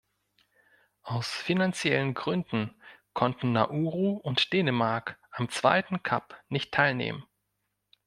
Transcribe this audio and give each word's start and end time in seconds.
Aus 1.03 1.27
finanziellen 1.27 2.15
Gründen 2.15 2.73
konnten 3.13 3.51
Nauru 3.51 4.17
und 4.17 4.51
Dänemark 4.51 5.19
am 5.29 5.47
zweiten 5.51 6.01
Cup 6.01 6.41
nicht 6.49 6.73
teilnehmen. 6.73 7.23